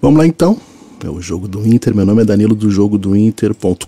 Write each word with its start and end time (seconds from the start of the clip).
Vamos 0.00 0.18
lá 0.18 0.26
então. 0.26 0.58
É 1.02 1.08
o 1.08 1.20
jogo 1.20 1.46
do 1.46 1.66
Inter. 1.66 1.94
Meu 1.94 2.06
nome 2.06 2.22
é 2.22 2.24
Danilo 2.24 2.54
do 2.54 2.70
jogo 2.70 2.96
do 2.96 3.14
Inter.com.br, 3.14 3.84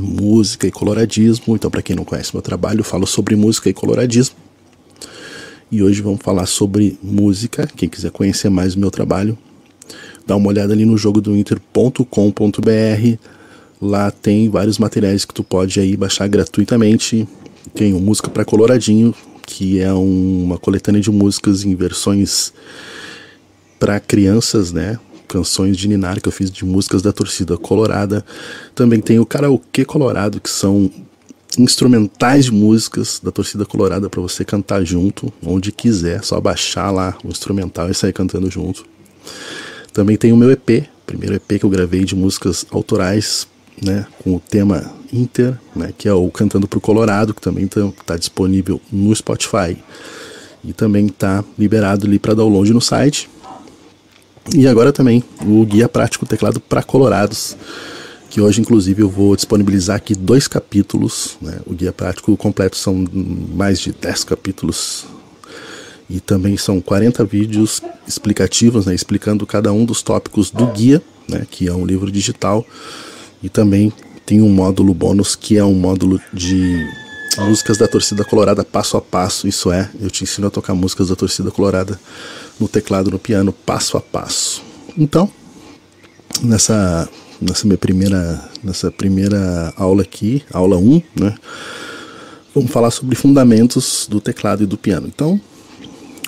música 0.00 0.66
e 0.66 0.70
coloradismo. 0.70 1.54
Então, 1.54 1.70
para 1.70 1.82
quem 1.82 1.94
não 1.94 2.04
conhece 2.04 2.34
meu 2.34 2.40
trabalho, 2.40 2.80
eu 2.80 2.84
falo 2.84 3.06
sobre 3.06 3.36
música 3.36 3.68
e 3.68 3.74
coloradismo. 3.74 4.36
E 5.70 5.82
hoje 5.82 6.00
vamos 6.00 6.20
falar 6.22 6.46
sobre 6.46 6.98
música. 7.02 7.68
Quem 7.76 7.88
quiser 7.88 8.10
conhecer 8.10 8.48
mais 8.48 8.74
o 8.74 8.78
meu 8.80 8.90
trabalho, 8.90 9.36
dá 10.26 10.36
uma 10.36 10.48
olhada 10.48 10.72
ali 10.72 10.84
no 10.84 10.96
jogo 10.96 11.20
do 11.20 11.36
Inter.com.br. 11.36 12.04
Lá 13.80 14.10
tem 14.10 14.48
vários 14.48 14.78
materiais 14.78 15.24
que 15.24 15.34
tu 15.34 15.44
pode 15.44 15.78
aí 15.80 15.96
baixar 15.96 16.28
gratuitamente. 16.28 17.28
Tem 17.74 17.92
o 17.94 18.00
Música 18.00 18.28
para 18.28 18.44
Coloradinho, 18.44 19.14
que 19.46 19.80
é 19.80 19.92
uma 19.92 20.58
coletânea 20.58 21.00
de 21.00 21.10
músicas 21.10 21.64
em 21.64 21.74
versões 21.74 22.52
para 23.80 23.98
crianças, 23.98 24.70
né? 24.70 24.98
Canções 25.26 25.76
de 25.76 25.88
Ninar 25.88 26.20
que 26.20 26.28
eu 26.28 26.32
fiz 26.32 26.50
de 26.50 26.64
músicas 26.64 27.00
da 27.00 27.12
torcida 27.12 27.56
colorada. 27.56 28.24
Também 28.74 29.00
tem 29.00 29.18
o 29.18 29.26
Karaokê 29.26 29.84
Colorado, 29.84 30.40
que 30.40 30.50
são 30.50 30.90
instrumentais 31.58 32.44
de 32.44 32.52
músicas 32.52 33.20
da 33.22 33.30
torcida 33.30 33.64
colorada 33.64 34.08
para 34.08 34.20
você 34.20 34.44
cantar 34.44 34.84
junto, 34.84 35.32
onde 35.44 35.72
quiser, 35.72 36.22
só 36.22 36.40
baixar 36.40 36.90
lá 36.90 37.16
o 37.24 37.28
instrumental 37.28 37.90
e 37.90 37.94
sair 37.94 38.12
cantando 38.12 38.50
junto. 38.50 38.84
Também 39.92 40.16
tem 40.16 40.32
o 40.32 40.36
meu 40.36 40.50
EP, 40.50 40.86
primeiro 41.06 41.34
EP 41.34 41.58
que 41.58 41.64
eu 41.64 41.70
gravei 41.70 42.04
de 42.04 42.14
músicas 42.14 42.64
autorais, 42.70 43.48
né, 43.82 44.06
com 44.22 44.36
o 44.36 44.40
tema 44.40 44.92
Inter, 45.12 45.58
né, 45.74 45.92
que 45.96 46.08
é 46.08 46.12
o 46.12 46.30
Cantando 46.30 46.68
pro 46.68 46.80
Colorado, 46.80 47.34
que 47.34 47.40
também 47.40 47.64
está 47.64 47.90
tá 48.04 48.16
disponível 48.16 48.80
no 48.92 49.14
Spotify. 49.14 49.76
E 50.62 50.72
também 50.72 51.06
está 51.06 51.42
liberado 51.58 52.06
ali 52.06 52.18
para 52.18 52.34
download 52.34 52.72
no 52.72 52.80
site. 52.82 53.28
E 54.54 54.66
agora 54.66 54.92
também 54.92 55.22
o 55.44 55.64
Guia 55.64 55.88
Prático 55.88 56.26
Teclado 56.26 56.60
para 56.60 56.82
Colorados, 56.82 57.56
que 58.28 58.40
hoje 58.40 58.60
inclusive 58.60 59.02
eu 59.02 59.08
vou 59.08 59.36
disponibilizar 59.36 59.96
aqui 59.96 60.14
dois 60.14 60.48
capítulos. 60.48 61.36
Né? 61.40 61.60
O 61.66 61.74
Guia 61.74 61.92
Prático 61.92 62.36
completo 62.36 62.76
são 62.76 63.04
mais 63.54 63.78
de 63.78 63.92
10 63.92 64.24
capítulos 64.24 65.06
e 66.08 66.18
também 66.18 66.56
são 66.56 66.80
40 66.80 67.24
vídeos 67.24 67.80
explicativos, 68.06 68.86
né, 68.86 68.92
explicando 68.92 69.46
cada 69.46 69.72
um 69.72 69.84
dos 69.84 70.02
tópicos 70.02 70.50
do 70.50 70.66
guia, 70.66 71.00
né, 71.28 71.46
que 71.48 71.68
é 71.68 71.72
um 71.72 71.86
livro 71.86 72.10
digital, 72.10 72.66
e 73.40 73.48
também 73.48 73.92
tem 74.26 74.42
um 74.42 74.48
módulo 74.48 74.92
bônus 74.92 75.36
que 75.36 75.56
é 75.56 75.64
um 75.64 75.74
módulo 75.74 76.20
de 76.32 76.84
músicas 77.38 77.78
da 77.78 77.86
torcida 77.86 78.24
colorada 78.24 78.64
passo 78.64 78.96
a 78.96 79.00
passo. 79.00 79.46
Isso 79.46 79.70
é, 79.70 79.88
eu 80.00 80.10
te 80.10 80.24
ensino 80.24 80.48
a 80.48 80.50
tocar 80.50 80.74
músicas 80.74 81.08
da 81.08 81.16
torcida 81.16 81.50
colorada 81.50 81.98
no 82.60 82.68
teclado, 82.68 83.10
no 83.10 83.18
piano, 83.18 83.52
passo 83.52 83.96
a 83.96 84.00
passo. 84.00 84.62
Então, 84.96 85.30
nessa 86.42 87.08
nessa 87.40 87.66
minha 87.66 87.78
primeira 87.78 88.50
nessa 88.62 88.90
primeira 88.90 89.72
aula 89.76 90.02
aqui, 90.02 90.42
aula 90.52 90.76
1, 90.76 91.02
né? 91.18 91.34
Vamos 92.54 92.70
falar 92.70 92.90
sobre 92.90 93.16
fundamentos 93.16 94.06
do 94.10 94.20
teclado 94.20 94.62
e 94.62 94.66
do 94.66 94.76
piano. 94.76 95.06
Então, 95.06 95.40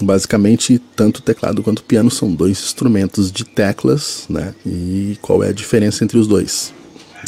basicamente, 0.01 0.81
tanto 0.97 1.19
o 1.19 1.23
teclado 1.23 1.63
quanto 1.63 1.81
o 1.81 1.85
piano 1.85 2.11
são 2.11 2.33
dois 2.33 2.59
instrumentos 2.59 3.31
de 3.31 3.45
teclas, 3.45 4.25
né? 4.29 4.55
E 4.65 5.19
qual 5.21 5.43
é 5.43 5.49
a 5.49 5.53
diferença 5.53 6.05
entre 6.05 6.19
os 6.19 6.27
dois? 6.27 6.73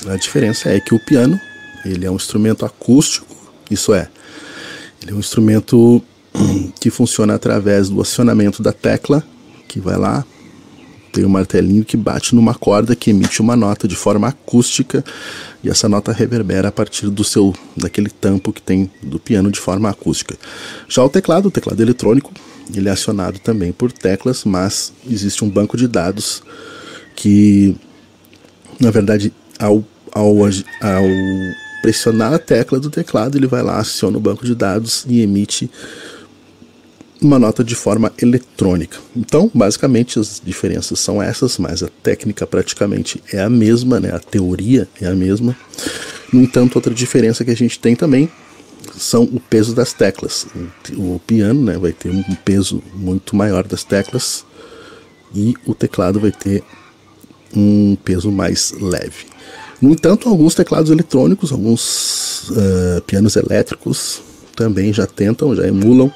A 0.06 0.16
diferença 0.16 0.70
é 0.70 0.80
que 0.80 0.94
o 0.94 0.98
piano 0.98 1.38
ele 1.84 2.06
é 2.06 2.10
um 2.10 2.16
instrumento 2.16 2.64
acústico, 2.64 3.26
isso 3.70 3.92
é, 3.92 4.08
ele 5.02 5.12
é 5.12 5.14
um 5.14 5.18
instrumento 5.18 6.02
que 6.80 6.90
funciona 6.90 7.34
através 7.34 7.88
do 7.88 8.00
acionamento 8.00 8.62
da 8.62 8.72
tecla, 8.72 9.22
que 9.68 9.80
vai 9.80 9.96
lá, 9.96 10.24
tem 11.12 11.24
um 11.24 11.28
martelinho 11.28 11.84
que 11.84 11.96
bate 11.96 12.34
numa 12.34 12.54
corda 12.54 12.96
que 12.96 13.10
emite 13.10 13.40
uma 13.40 13.54
nota 13.54 13.86
de 13.86 13.94
forma 13.94 14.26
acústica 14.26 15.04
e 15.62 15.70
essa 15.70 15.88
nota 15.88 16.12
reverbera 16.12 16.68
a 16.68 16.72
partir 16.72 17.08
do 17.08 17.22
seu 17.22 17.54
daquele 17.76 18.10
tampo 18.10 18.52
que 18.52 18.60
tem 18.60 18.90
do 19.00 19.20
piano 19.20 19.50
de 19.50 19.60
forma 19.60 19.88
acústica. 19.88 20.36
Já 20.88 21.04
o 21.04 21.08
teclado, 21.08 21.46
o 21.46 21.50
teclado 21.52 21.80
eletrônico, 21.80 22.32
ele 22.74 22.88
é 22.88 22.92
acionado 22.92 23.38
também 23.38 23.70
por 23.70 23.92
teclas, 23.92 24.44
mas 24.44 24.92
existe 25.08 25.44
um 25.44 25.48
banco 25.48 25.76
de 25.76 25.86
dados 25.86 26.42
que 27.14 27.76
na 28.80 28.90
verdade 28.90 29.32
ao, 29.56 29.84
ao, 30.12 30.44
ao 30.44 31.04
pressionar 31.80 32.32
a 32.32 32.38
tecla 32.38 32.80
do 32.80 32.90
teclado, 32.90 33.36
ele 33.36 33.46
vai 33.46 33.62
lá, 33.62 33.78
aciona 33.78 34.16
o 34.16 34.20
banco 34.20 34.44
de 34.44 34.54
dados 34.54 35.04
e 35.06 35.20
emite 35.20 35.70
uma 37.24 37.38
nota 37.38 37.64
de 37.64 37.74
forma 37.74 38.12
eletrônica. 38.20 38.98
Então, 39.16 39.50
basicamente, 39.52 40.18
as 40.18 40.40
diferenças 40.44 41.00
são 41.00 41.22
essas, 41.22 41.58
mas 41.58 41.82
a 41.82 41.88
técnica 42.02 42.46
praticamente 42.46 43.22
é 43.32 43.40
a 43.40 43.50
mesma, 43.50 43.98
né? 43.98 44.10
a 44.14 44.18
teoria 44.18 44.88
é 45.00 45.06
a 45.06 45.14
mesma. 45.14 45.56
No 46.32 46.42
entanto, 46.42 46.76
outra 46.76 46.92
diferença 46.92 47.44
que 47.44 47.50
a 47.50 47.56
gente 47.56 47.78
tem 47.78 47.94
também 47.94 48.30
são 48.96 49.24
o 49.24 49.40
peso 49.40 49.74
das 49.74 49.92
teclas. 49.92 50.46
O 50.96 51.20
piano 51.26 51.62
né, 51.62 51.78
vai 51.78 51.92
ter 51.92 52.10
um 52.10 52.22
peso 52.44 52.82
muito 52.94 53.34
maior 53.34 53.66
das 53.66 53.84
teclas 53.84 54.44
e 55.34 55.54
o 55.66 55.74
teclado 55.74 56.20
vai 56.20 56.30
ter 56.30 56.62
um 57.54 57.96
peso 58.04 58.30
mais 58.30 58.72
leve. 58.80 59.26
No 59.80 59.90
entanto, 59.90 60.28
alguns 60.28 60.54
teclados 60.54 60.90
eletrônicos, 60.90 61.52
alguns 61.52 62.50
uh, 62.50 63.02
pianos 63.06 63.36
elétricos 63.36 64.22
também 64.54 64.92
já 64.92 65.06
tentam, 65.06 65.54
já 65.54 65.66
emulam 65.66 66.12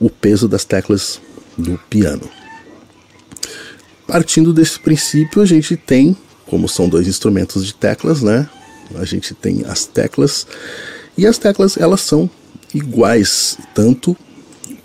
o 0.00 0.10
peso 0.10 0.48
das 0.48 0.64
teclas 0.64 1.20
do 1.56 1.78
piano. 1.90 2.28
Partindo 4.06 4.52
desse 4.52 4.78
princípio, 4.78 5.42
a 5.42 5.46
gente 5.46 5.76
tem, 5.76 6.16
como 6.46 6.68
são 6.68 6.88
dois 6.88 7.08
instrumentos 7.08 7.66
de 7.66 7.74
teclas, 7.74 8.22
né? 8.22 8.48
A 8.94 9.04
gente 9.04 9.34
tem 9.34 9.64
as 9.66 9.84
teclas 9.84 10.46
e 11.18 11.26
as 11.26 11.38
teclas 11.38 11.76
elas 11.76 12.00
são 12.02 12.30
iguais 12.72 13.58
tanto 13.74 14.16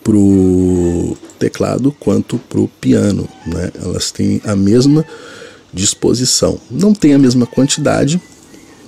pro 0.03 1.15
teclado 1.37 1.91
quanto 1.99 2.37
pro 2.37 2.67
piano, 2.79 3.27
né? 3.45 3.71
Elas 3.75 4.11
têm 4.11 4.41
a 4.43 4.55
mesma 4.55 5.05
disposição. 5.73 6.59
Não 6.69 6.93
tem 6.93 7.13
a 7.13 7.19
mesma 7.19 7.45
quantidade, 7.45 8.19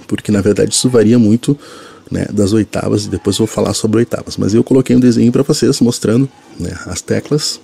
porque 0.08 0.32
na 0.32 0.42
verdade 0.42 0.74
isso 0.74 0.90
varia 0.90 1.20
muito 1.20 1.58
né, 2.14 2.28
das 2.32 2.54
oitavas, 2.54 3.06
e 3.06 3.10
depois 3.10 3.38
vou 3.40 3.48
falar 3.48 3.74
sobre 3.74 3.98
oitavas. 3.98 4.38
Mas 4.38 4.54
eu 4.54 4.64
coloquei 4.64 4.96
um 4.96 5.00
desenho 5.00 5.32
para 5.32 5.42
vocês 5.42 5.82
mostrando 5.82 6.30
né, 6.60 6.72
as 6.86 7.02
teclas, 7.02 7.60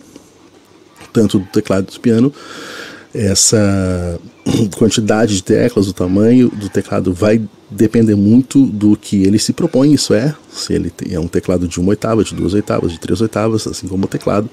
tanto 1.14 1.38
do 1.38 1.46
teclado 1.46 1.86
do 1.86 2.00
piano. 2.00 2.34
Essa 3.14 4.20
quantidade 4.76 5.36
de 5.36 5.44
teclas, 5.44 5.88
o 5.88 5.94
tamanho 5.94 6.50
do 6.50 6.68
teclado 6.68 7.14
vai 7.14 7.40
depender 7.70 8.16
muito 8.16 8.66
do 8.66 8.98
que 8.98 9.24
ele 9.24 9.38
se 9.38 9.54
propõe, 9.54 9.94
isso 9.94 10.12
é, 10.16 10.36
se 10.52 10.74
ele 10.74 10.92
é 11.12 11.20
um 11.20 11.28
teclado 11.28 11.68
de 11.68 11.80
uma 11.80 11.90
oitava, 11.90 12.24
de 12.24 12.34
duas 12.34 12.56
oitavas, 12.56 12.92
de 12.92 13.00
três 13.00 13.22
oitavas, 13.22 13.68
assim 13.68 13.88
como 13.88 14.06
o 14.06 14.08
teclado 14.08 14.50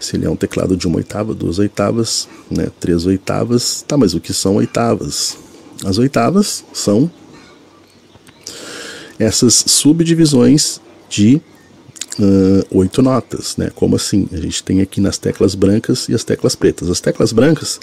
se 0.00 0.16
ele 0.16 0.26
é 0.26 0.30
um 0.30 0.36
teclado 0.36 0.76
de 0.76 0.86
uma 0.86 0.98
oitava, 0.98 1.34
duas 1.34 1.58
oitavas, 1.58 2.28
né, 2.48 2.68
três 2.78 3.04
oitavas, 3.04 3.84
tá, 3.86 3.96
mas 3.96 4.14
o 4.14 4.20
que 4.20 4.32
são 4.32 4.54
oitavas? 4.54 5.36
As 5.84 5.98
oitavas 5.98 6.64
são 6.72 7.10
essas 9.18 9.64
subdivisões 9.66 10.80
de 11.08 11.40
uh, 12.18 12.78
oito 12.78 13.02
notas, 13.02 13.56
né? 13.56 13.70
Como 13.74 13.96
assim? 13.96 14.28
A 14.32 14.36
gente 14.36 14.62
tem 14.62 14.80
aqui 14.80 15.00
nas 15.00 15.18
teclas 15.18 15.54
brancas 15.54 16.08
e 16.08 16.14
as 16.14 16.24
teclas 16.24 16.54
pretas. 16.54 16.88
As 16.88 17.00
teclas 17.00 17.32
brancas 17.32 17.80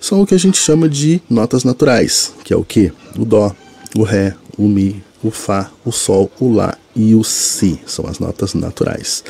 são 0.00 0.22
o 0.22 0.26
que 0.26 0.34
a 0.34 0.38
gente 0.38 0.58
chama 0.58 0.88
de 0.88 1.20
notas 1.28 1.64
naturais, 1.64 2.32
que 2.44 2.52
é 2.52 2.56
o 2.56 2.64
que? 2.64 2.92
O 3.18 3.24
dó, 3.24 3.54
o 3.96 4.02
ré, 4.02 4.34
o 4.56 4.66
mi, 4.68 5.02
o 5.22 5.30
fá, 5.30 5.70
o 5.84 5.92
sol, 5.92 6.30
o 6.38 6.52
lá 6.52 6.76
e 6.94 7.14
o 7.14 7.24
si. 7.24 7.80
São 7.86 8.06
as 8.06 8.18
notas 8.18 8.54
naturais. 8.54 9.24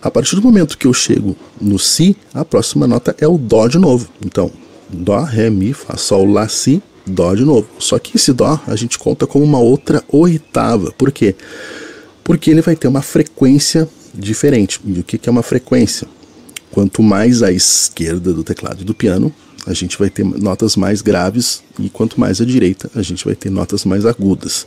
A 0.00 0.10
partir 0.10 0.36
do 0.36 0.42
momento 0.42 0.78
que 0.78 0.86
eu 0.86 0.92
chego 0.92 1.36
no 1.60 1.78
si, 1.78 2.16
a 2.32 2.44
próxima 2.44 2.86
nota 2.86 3.14
é 3.18 3.26
o 3.26 3.38
dó 3.38 3.66
de 3.66 3.78
novo. 3.78 4.08
Então, 4.24 4.50
dó, 4.88 5.22
ré, 5.22 5.50
mi, 5.50 5.72
fá, 5.72 5.96
sol, 5.96 6.30
lá, 6.30 6.48
si, 6.48 6.82
dó 7.06 7.34
de 7.34 7.44
novo. 7.44 7.68
Só 7.78 7.98
que 7.98 8.16
esse 8.16 8.32
dó 8.32 8.60
a 8.66 8.76
gente 8.76 8.98
conta 8.98 9.26
como 9.26 9.44
uma 9.44 9.58
outra 9.58 10.02
oitava. 10.08 10.92
Por 10.92 11.12
quê? 11.12 11.34
Porque 12.22 12.50
ele 12.50 12.62
vai 12.62 12.76
ter 12.76 12.88
uma 12.88 13.02
frequência 13.02 13.88
diferente. 14.14 14.80
E 14.84 15.00
o 15.00 15.04
que 15.04 15.28
é 15.28 15.30
uma 15.30 15.42
frequência? 15.42 16.06
Quanto 16.70 17.02
mais 17.02 17.42
à 17.42 17.52
esquerda 17.52 18.32
do 18.32 18.42
teclado 18.42 18.84
do 18.84 18.94
piano, 18.94 19.32
a 19.66 19.72
gente 19.72 19.98
vai 19.98 20.10
ter 20.10 20.24
notas 20.24 20.76
mais 20.76 21.00
graves 21.00 21.62
e 21.78 21.88
quanto 21.88 22.18
mais 22.20 22.40
à 22.40 22.44
direita, 22.44 22.90
a 22.94 23.02
gente 23.02 23.24
vai 23.24 23.34
ter 23.34 23.50
notas 23.50 23.84
mais 23.84 24.04
agudas. 24.04 24.66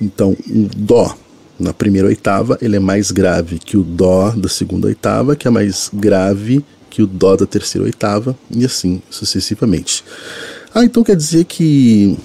Então, 0.00 0.36
o 0.48 0.68
dó 0.76 1.16
na 1.58 1.72
primeira 1.72 2.08
oitava, 2.08 2.58
ele 2.60 2.76
é 2.76 2.80
mais 2.80 3.10
grave 3.10 3.58
que 3.58 3.76
o 3.76 3.82
Dó 3.82 4.30
da 4.30 4.48
segunda 4.48 4.88
oitava, 4.88 5.36
que 5.36 5.46
é 5.46 5.50
mais 5.50 5.90
grave 5.92 6.64
que 6.90 7.02
o 7.02 7.06
Dó 7.06 7.36
da 7.36 7.46
terceira 7.46 7.84
oitava, 7.84 8.36
e 8.50 8.64
assim 8.64 9.00
sucessivamente. 9.08 10.04
Ah, 10.74 10.84
então 10.84 11.04
quer 11.04 11.14
dizer 11.14 11.44
que 11.44 12.18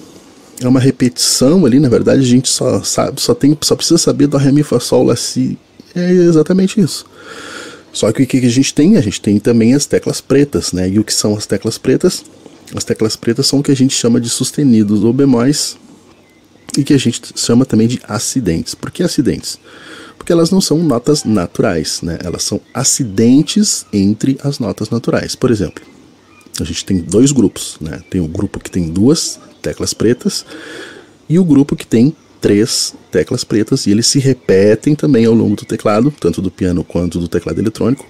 é 0.60 0.66
uma 0.66 0.80
repetição 0.80 1.64
ali, 1.64 1.78
na 1.78 1.88
verdade 1.88 2.20
a 2.20 2.26
gente 2.26 2.48
só 2.48 2.82
sabe, 2.82 3.20
só 3.20 3.32
tem, 3.32 3.56
só 3.60 3.76
precisa 3.76 3.96
saber 3.96 4.26
do 4.26 4.36
Ré, 4.36 4.50
Mi, 4.50 4.64
Fá, 4.64 4.80
Sol, 4.80 5.04
Lá, 5.04 5.14
Si. 5.14 5.56
É 5.94 6.10
exatamente 6.10 6.80
isso. 6.80 7.06
Só 7.92 8.10
que 8.12 8.22
o 8.22 8.26
que 8.26 8.38
a 8.38 8.50
gente 8.50 8.74
tem? 8.74 8.96
A 8.96 9.00
gente 9.00 9.20
tem 9.20 9.38
também 9.38 9.74
as 9.74 9.86
teclas 9.86 10.20
pretas, 10.20 10.72
né? 10.72 10.88
E 10.88 10.98
o 10.98 11.04
que 11.04 11.14
são 11.14 11.36
as 11.36 11.46
teclas 11.46 11.78
pretas? 11.78 12.24
As 12.74 12.84
teclas 12.84 13.16
pretas 13.16 13.46
são 13.46 13.60
o 13.60 13.62
que 13.62 13.72
a 13.72 13.76
gente 13.76 13.94
chama 13.94 14.20
de 14.20 14.28
sustenidos 14.28 15.02
ou 15.02 15.12
bemóis 15.12 15.76
e 16.78 16.84
que 16.84 16.94
a 16.94 16.98
gente 16.98 17.20
chama 17.34 17.64
também 17.64 17.88
de 17.88 18.00
acidentes. 18.06 18.74
Por 18.74 18.90
que 18.90 19.02
acidentes? 19.02 19.58
Porque 20.16 20.32
elas 20.32 20.50
não 20.50 20.60
são 20.60 20.78
notas 20.78 21.24
naturais, 21.24 22.00
né? 22.02 22.18
Elas 22.22 22.42
são 22.42 22.60
acidentes 22.74 23.86
entre 23.92 24.38
as 24.44 24.58
notas 24.58 24.90
naturais. 24.90 25.34
Por 25.34 25.50
exemplo, 25.50 25.82
a 26.60 26.64
gente 26.64 26.84
tem 26.84 26.98
dois 26.98 27.32
grupos, 27.32 27.76
né? 27.80 28.02
Tem 28.10 28.20
o 28.20 28.28
grupo 28.28 28.60
que 28.60 28.70
tem 28.70 28.88
duas 28.88 29.38
teclas 29.62 29.94
pretas 29.94 30.44
e 31.28 31.38
o 31.38 31.44
grupo 31.44 31.76
que 31.76 31.86
tem 31.86 32.14
três 32.40 32.94
teclas 33.10 33.44
pretas 33.44 33.86
e 33.86 33.90
eles 33.90 34.06
se 34.06 34.18
repetem 34.18 34.94
também 34.94 35.26
ao 35.26 35.34
longo 35.34 35.56
do 35.56 35.64
teclado, 35.64 36.12
tanto 36.18 36.40
do 36.40 36.50
piano 36.50 36.82
quanto 36.82 37.20
do 37.20 37.28
teclado 37.28 37.58
eletrônico, 37.58 38.06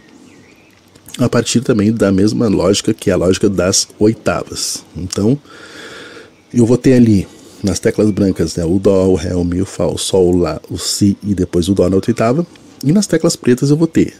a 1.19 1.29
partir 1.29 1.61
também 1.61 1.93
da 1.93 2.13
mesma 2.13 2.49
lógica 2.49 2.95
que 2.95 3.11
é 3.11 3.13
a 3.13 3.17
lógica 3.17 3.49
das 3.49 3.89
oitavas. 3.99 4.85
Então, 4.97 5.39
eu 6.55 6.65
vou 6.65 6.77
ter 6.77 6.95
ali 6.95 7.27
nas 7.63 7.79
teclas 7.79 8.11
brancas 8.11 8.57
né, 8.57 8.65
o 8.65 8.79
Dó, 8.79 9.09
o 9.09 9.15
Ré, 9.15 9.35
o 9.35 9.45
Mi, 9.45 9.61
o 9.61 9.67
Fá, 9.67 9.87
o 9.87 9.99
Sol, 9.99 10.35
o 10.35 10.37
Lá, 10.37 10.61
o 10.71 10.79
Si 10.79 11.17
e 11.23 11.35
depois 11.35 11.69
o 11.69 11.75
Dó 11.75 11.89
na 11.89 11.97
oitava. 11.97 12.47
E 12.85 12.93
nas 12.93 13.07
teclas 13.07 13.37
pretas 13.37 13.71
eu 13.71 13.77
vou 13.77 13.87
ter 13.87 14.15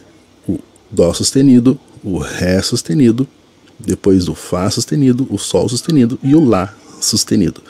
o 0.47 0.59
Dó 0.91 1.13
sustenido, 1.13 1.79
o 2.03 2.17
Ré 2.19 2.61
sustenido, 2.61 3.27
depois 3.85 4.27
o 4.27 4.35
Fá 4.35 4.69
sustenido, 4.69 5.27
o 5.29 5.37
Sol 5.37 5.67
sustenido 5.69 6.19
e 6.23 6.35
o 6.35 6.43
Lá 6.43 6.73
sustenido. 6.99 7.61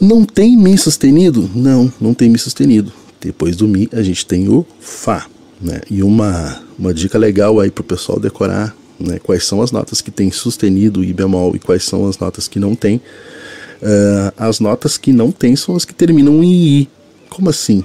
Não 0.00 0.24
tem 0.24 0.56
Mi 0.56 0.76
sustenido? 0.76 1.48
Não, 1.54 1.92
não 2.00 2.14
tem 2.14 2.28
Mi 2.28 2.38
sustenido. 2.38 2.92
Depois 3.20 3.56
do 3.56 3.68
Mi 3.68 3.88
a 3.92 4.02
gente 4.02 4.26
tem 4.26 4.48
o 4.48 4.66
Fá. 4.80 5.26
Né? 5.60 5.80
E 5.90 6.02
uma, 6.02 6.60
uma 6.78 6.92
dica 6.92 7.16
legal 7.16 7.60
aí 7.60 7.70
para 7.70 7.82
o 7.82 7.84
pessoal 7.84 8.18
decorar 8.18 8.74
né, 8.98 9.18
quais 9.18 9.44
são 9.44 9.62
as 9.62 9.70
notas 9.70 10.00
que 10.00 10.10
tem 10.10 10.30
sustenido 10.30 11.04
e 11.04 11.12
bemol 11.12 11.54
e 11.54 11.58
quais 11.58 11.84
são 11.84 12.08
as 12.08 12.18
notas 12.18 12.48
que 12.48 12.58
não 12.58 12.74
tem. 12.74 12.96
Uh, 12.96 14.32
as 14.36 14.60
notas 14.60 14.96
que 14.96 15.12
não 15.12 15.32
tem 15.32 15.56
são 15.56 15.74
as 15.74 15.84
que 15.84 15.94
terminam 15.94 16.42
em 16.42 16.80
I. 16.80 16.88
Como 17.28 17.50
assim? 17.50 17.84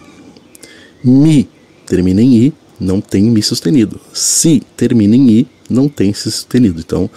Mi 1.03 1.47
termina 1.85 2.21
em 2.21 2.45
I, 2.45 2.53
não 2.79 3.01
tem 3.01 3.23
Mi 3.23 3.41
sustenido. 3.41 3.99
Si 4.13 4.61
termina 4.75 5.15
em 5.15 5.29
I, 5.29 5.47
não 5.69 5.87
tem 5.87 6.13
Si 6.13 6.31
sustenido. 6.31 6.79
Então, 6.79 7.09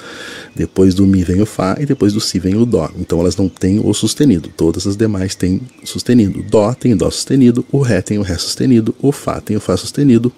depois 0.54 0.94
do 0.94 1.06
Mi 1.06 1.22
vem 1.22 1.40
o 1.40 1.46
Fá 1.46 1.76
e 1.80 1.86
depois 1.86 2.12
do 2.12 2.20
Si 2.20 2.38
vem 2.38 2.56
o 2.56 2.64
Dó. 2.64 2.90
Então, 2.98 3.20
elas 3.20 3.36
não 3.36 3.48
têm 3.48 3.80
o 3.82 3.92
sustenido. 3.94 4.50
Todas 4.56 4.86
as 4.86 4.96
demais 4.96 5.34
têm 5.34 5.60
sustenido. 5.84 6.42
Dó 6.42 6.72
tem 6.74 6.96
Dó 6.96 7.10
sustenido, 7.10 7.64
o 7.70 7.80
Ré 7.80 8.00
tem 8.02 8.18
o 8.18 8.22
Ré 8.22 8.36
sustenido, 8.36 8.94
o 9.00 9.12
Fá 9.12 9.40
tem 9.40 9.56
o 9.56 9.60
Fá 9.60 9.76
sustenido, 9.76 10.32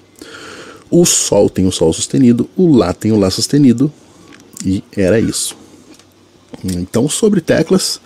o 0.91 1.05
Sol 1.07 1.49
tem 1.49 1.67
o 1.67 1.73
Sol 1.73 1.93
sustenido, 1.93 2.49
o 2.57 2.75
Lá 2.75 2.93
tem 2.93 3.13
o 3.13 3.19
Lá 3.19 3.31
sustenido, 3.31 3.93
e 4.65 4.85
era 4.97 5.19
isso. 5.19 5.57
Então, 6.65 7.09
sobre 7.09 7.41
teclas, 7.41 8.01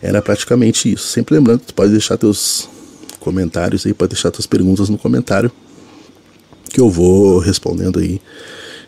era 0.00 0.20
praticamente 0.20 0.92
isso. 0.92 1.06
Sempre 1.06 1.36
lembrando, 1.36 1.60
tu 1.60 1.74
pode 1.74 1.92
deixar 1.92 2.16
teus 2.16 2.68
comentários 3.20 3.86
aí, 3.86 3.94
pode 3.94 4.14
deixar 4.14 4.30
tuas 4.30 4.46
perguntas 4.46 4.88
no 4.88 4.98
comentário, 4.98 5.50
que 6.70 6.80
eu 6.80 6.90
vou 6.90 7.38
respondendo 7.38 8.00
aí 8.00 8.20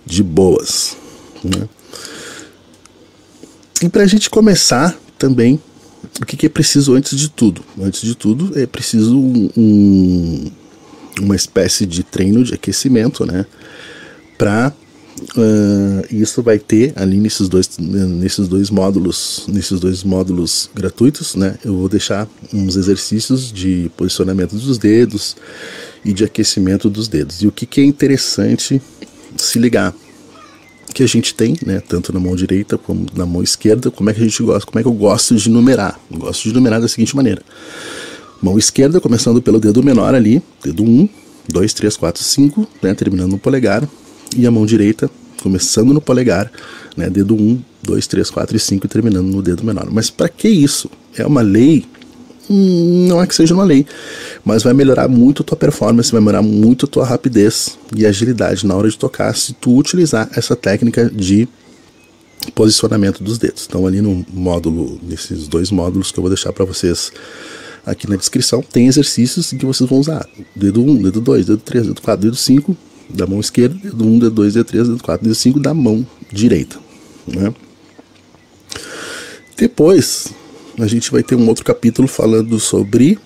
de 0.04 0.22
boas. 0.22 0.96
Né? 1.42 1.68
E 3.82 3.88
para 3.88 4.02
a 4.02 4.06
gente 4.06 4.30
começar 4.30 4.98
também, 5.18 5.60
o 6.20 6.26
que, 6.26 6.36
que, 6.36 6.46
é 6.46 6.48
preciso 6.48 6.94
antes 6.94 7.18
de 7.18 7.28
tudo? 7.28 7.62
Antes 7.80 8.02
de 8.02 8.14
tudo, 8.14 8.58
é 8.58 8.66
preciso 8.66 9.18
um 9.18 10.50
uma 11.20 11.36
espécie 11.36 11.86
de 11.86 12.02
treino 12.02 12.42
de 12.42 12.54
aquecimento, 12.54 13.24
né? 13.24 13.46
Para 14.36 14.72
uh, 15.36 16.14
isso 16.14 16.42
vai 16.42 16.58
ter 16.58 16.92
ali 16.96 17.18
nesses 17.18 17.48
dois, 17.48 17.70
nesses 17.78 18.48
dois 18.48 18.70
módulos, 18.70 19.44
nesses 19.48 19.78
dois 19.78 20.02
módulos 20.02 20.70
gratuitos, 20.74 21.34
né? 21.34 21.56
Eu 21.64 21.76
vou 21.76 21.88
deixar 21.88 22.28
uns 22.52 22.76
exercícios 22.76 23.52
de 23.52 23.90
posicionamento 23.96 24.56
dos 24.56 24.78
dedos 24.78 25.36
e 26.04 26.12
de 26.12 26.24
aquecimento 26.24 26.90
dos 26.90 27.08
dedos. 27.08 27.42
E 27.42 27.46
o 27.46 27.52
que, 27.52 27.66
que 27.66 27.80
é 27.80 27.84
interessante 27.84 28.82
se 29.36 29.58
ligar? 29.58 29.94
que 30.94 31.02
a 31.02 31.08
gente 31.08 31.34
tem, 31.34 31.56
né, 31.66 31.80
tanto 31.80 32.12
na 32.12 32.20
mão 32.20 32.36
direita 32.36 32.78
como 32.78 33.06
na 33.16 33.26
mão 33.26 33.42
esquerda, 33.42 33.90
como 33.90 34.10
é 34.10 34.14
que 34.14 34.20
a 34.20 34.24
gente 34.24 34.40
gosta, 34.44 34.64
como 34.64 34.78
é 34.78 34.82
que 34.82 34.88
eu 34.88 34.92
gosto 34.92 35.34
de 35.34 35.50
numerar? 35.50 35.98
Eu 36.08 36.18
gosto 36.18 36.44
de 36.44 36.54
numerar 36.54 36.80
da 36.80 36.86
seguinte 36.86 37.16
maneira: 37.16 37.42
Mão 38.40 38.56
esquerda, 38.56 39.00
começando 39.00 39.42
pelo 39.42 39.58
dedo 39.58 39.82
menor 39.82 40.14
ali, 40.14 40.40
dedo 40.62 40.84
1, 40.84 41.08
2, 41.48 41.74
3, 41.74 41.96
4, 41.96 42.22
5, 42.22 42.68
né, 42.80 42.94
terminando 42.94 43.32
no 43.32 43.38
polegar. 43.38 43.88
E 44.36 44.46
a 44.46 44.50
mão 44.50 44.64
direita, 44.64 45.10
começando 45.42 45.92
no 45.92 46.00
polegar, 46.00 46.50
né, 46.96 47.10
dedo 47.10 47.34
1, 47.34 47.60
2, 47.82 48.06
3, 48.06 48.30
4 48.30 48.56
e 48.56 48.60
5 48.60 48.86
e 48.86 48.88
terminando 48.88 49.26
no 49.26 49.42
dedo 49.42 49.64
menor. 49.64 49.88
Mas 49.90 50.10
para 50.10 50.28
que 50.28 50.48
isso? 50.48 50.90
É 51.16 51.26
uma 51.26 51.42
lei? 51.42 51.84
Hum, 52.50 53.06
não 53.08 53.22
é 53.22 53.26
que 53.26 53.34
seja 53.34 53.54
uma 53.54 53.64
lei, 53.64 53.86
mas 54.44 54.62
vai 54.62 54.74
melhorar 54.74 55.08
muito 55.08 55.42
a 55.42 55.44
tua 55.44 55.56
performance, 55.56 56.12
vai 56.12 56.20
melhorar 56.20 56.42
muito 56.42 56.86
a 56.86 56.88
tua 56.88 57.04
rapidez 57.04 57.78
e 57.96 58.04
agilidade 58.04 58.66
na 58.66 58.74
hora 58.74 58.88
de 58.88 58.98
tocar 58.98 59.34
se 59.34 59.52
tu 59.54 59.76
utilizar 59.76 60.28
essa 60.36 60.54
técnica 60.54 61.08
de 61.10 61.48
posicionamento 62.54 63.22
dos 63.22 63.38
dedos. 63.38 63.64
Então 63.66 63.86
ali 63.86 64.02
no 64.02 64.24
módulo, 64.32 65.00
nesses 65.02 65.48
dois 65.48 65.70
módulos 65.70 66.12
que 66.12 66.18
eu 66.18 66.22
vou 66.22 66.30
deixar 66.30 66.52
para 66.52 66.64
vocês 66.64 67.10
Aqui 67.86 68.08
na 68.08 68.16
descrição 68.16 68.62
tem 68.62 68.86
exercícios 68.86 69.50
que 69.50 69.66
vocês 69.66 69.88
vão 69.88 69.98
usar 69.98 70.26
dedo 70.56 70.82
1, 70.82 71.02
dedo 71.02 71.20
2, 71.20 71.46
dedo 71.46 71.58
3, 71.58 71.86
dedo 71.88 72.00
4, 72.00 72.22
dedo 72.22 72.36
5 72.36 72.76
da 73.10 73.26
mão 73.26 73.40
esquerda, 73.40 73.74
dedo 73.74 74.04
1, 74.06 74.18
dedo 74.20 74.30
2, 74.30 74.54
dedo 74.54 74.64
3, 74.64 74.88
dedo 74.88 75.02
4, 75.02 75.24
dedo 75.24 75.34
5 75.34 75.60
da 75.60 75.74
mão 75.74 76.06
direita. 76.32 76.78
Né? 77.26 77.54
Depois 79.56 80.28
a 80.78 80.86
gente 80.86 81.12
vai 81.12 81.22
ter 81.22 81.34
um 81.34 81.46
outro 81.46 81.64
capítulo 81.64 82.08
falando 82.08 82.58
sobre. 82.58 83.18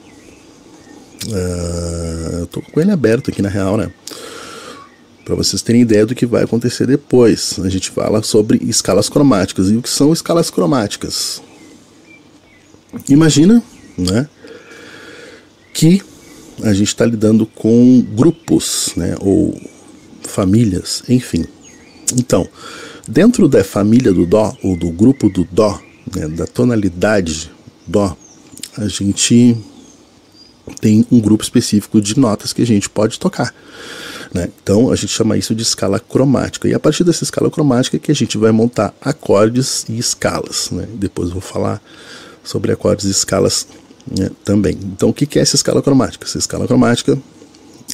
Uh, 1.27 2.39
eu 2.41 2.47
tô 2.47 2.61
com 2.61 2.81
ele 2.81 2.91
aberto 2.91 3.31
aqui 3.31 3.43
na 3.43 3.49
real, 3.49 3.77
né? 3.77 3.91
Para 5.25 5.35
vocês 5.35 5.61
terem 5.61 5.83
ideia 5.83 6.07
do 6.07 6.15
que 6.15 6.25
vai 6.25 6.45
acontecer 6.45 6.87
depois. 6.87 7.59
A 7.63 7.69
gente 7.69 7.91
fala 7.91 8.23
sobre 8.23 8.59
escalas 8.63 9.09
cromáticas. 9.09 9.71
E 9.71 9.77
o 9.77 9.83
que 9.83 9.91
são 9.91 10.13
escalas 10.13 10.51
cromáticas? 10.51 11.43
Imagina, 13.09 13.63
né? 13.97 14.29
que 15.79 16.03
a 16.65 16.73
gente 16.73 16.89
está 16.89 17.07
lidando 17.07 17.47
com 17.47 18.01
grupos, 18.01 18.93
né, 18.97 19.15
ou 19.21 19.57
famílias, 20.23 21.05
enfim. 21.09 21.45
Então, 22.17 22.49
dentro 23.07 23.49
da 23.49 23.63
família 23.63 24.13
do 24.13 24.27
Dó, 24.27 24.53
ou 24.61 24.77
do 24.77 24.91
grupo 24.91 25.31
do 25.31 25.45
Dó, 25.45 25.81
né, 26.17 26.27
da 26.27 26.49
tonalidade 26.49 27.49
Dó, 27.87 28.17
a 28.77 28.89
gente 28.89 29.57
tem 30.81 31.07
um 31.11 31.21
grupo 31.21 31.43
específico 31.43 32.01
de 32.01 32.19
notas 32.19 32.53
que 32.53 32.63
a 32.63 32.67
gente 32.67 32.89
pode 32.89 33.19
tocar. 33.19 33.55
Né? 34.33 34.49
Então 34.63 34.91
a 34.91 34.97
gente 34.97 35.13
chama 35.13 35.37
isso 35.37 35.55
de 35.55 35.63
escala 35.63 35.99
cromática. 35.99 36.69
E 36.69 36.75
a 36.75 36.81
partir 36.81 37.05
dessa 37.05 37.25
escala 37.25 37.51
cromática 37.51 37.97
é 37.97 38.01
que 38.01 38.13
a 38.13 38.15
gente 38.15 38.37
vai 38.37 38.53
montar 38.53 38.95
acordes 39.01 39.85
e 39.89 39.99
escalas. 39.99 40.71
Né? 40.71 40.87
Depois 40.95 41.29
eu 41.29 41.35
vou 41.35 41.43
falar 41.43 41.83
sobre 42.45 42.73
acordes 42.73 43.07
e 43.07 43.11
escalas 43.11 43.67
né, 44.17 44.31
também. 44.45 44.79
Então, 44.83 45.11
o 45.11 45.13
que 45.13 45.39
é 45.39 45.43
essa 45.43 45.57
escala 45.57 45.83
cromática? 45.83 46.25
Essa 46.25 46.39
escala 46.39 46.67
cromática 46.67 47.19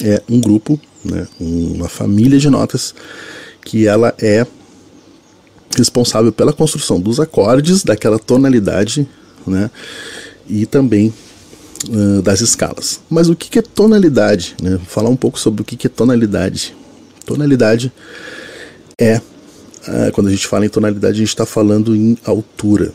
é 0.01 0.21
um 0.29 0.39
grupo, 0.39 0.79
né, 1.03 1.27
uma 1.39 1.87
família 1.87 2.39
de 2.39 2.49
notas 2.49 2.93
que 3.63 3.87
ela 3.87 4.13
é 4.19 4.45
responsável 5.75 6.31
pela 6.31 6.53
construção 6.53 6.99
dos 6.99 7.19
acordes 7.19 7.83
daquela 7.83 8.19
tonalidade, 8.19 9.07
né, 9.45 9.69
e 10.47 10.65
também 10.65 11.13
uh, 11.89 12.21
das 12.21 12.41
escalas. 12.41 12.99
Mas 13.09 13.29
o 13.29 13.35
que 13.35 13.59
é 13.59 13.61
tonalidade? 13.61 14.55
Né? 14.61 14.71
Vou 14.71 14.85
falar 14.85 15.09
um 15.09 15.15
pouco 15.15 15.39
sobre 15.39 15.61
o 15.61 15.65
que 15.65 15.87
é 15.87 15.89
tonalidade. 15.89 16.75
Tonalidade 17.25 17.91
é, 18.97 19.17
uh, 19.17 20.11
quando 20.13 20.27
a 20.27 20.31
gente 20.31 20.47
fala 20.47 20.65
em 20.65 20.69
tonalidade, 20.69 21.15
a 21.15 21.19
gente 21.19 21.29
está 21.29 21.45
falando 21.45 21.95
em 21.95 22.17
altura. 22.25 22.93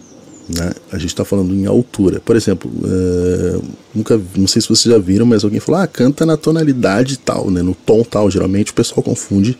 Né? 0.49 0.73
A 0.91 0.99
gente 0.99 1.11
está 1.11 1.25
falando 1.25 1.55
em 1.55 1.67
altura. 1.67 2.21
Por 2.21 2.35
exemplo, 2.35 2.71
uh, 2.71 3.63
nunca, 3.95 4.21
não 4.37 4.47
sei 4.47 4.61
se 4.61 4.69
vocês 4.69 4.93
já 4.93 4.99
viram, 4.99 5.27
mas 5.27 5.45
alguém 5.45 5.61
falou, 5.61 5.81
ah, 5.81 5.87
canta 5.87 6.27
na 6.27 6.37
tonalidade 6.37 7.19
tal, 7.19 7.51
né? 7.51 7.63
no 7.63 7.75
tom 7.75 8.03
tal. 8.03 8.31
Geralmente 8.31 8.73
o 8.73 8.75
pessoal 8.75 9.03
confunde 9.03 9.57